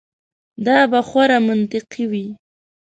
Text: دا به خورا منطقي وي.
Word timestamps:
دا 0.65 0.79
به 0.91 0.99
خورا 1.07 1.37
منطقي 1.47 2.03
وي. 2.11 2.27